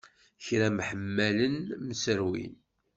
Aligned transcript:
Kra 0.45 0.67
mḥemmalen 0.77 1.55
mserwin. 1.87 2.53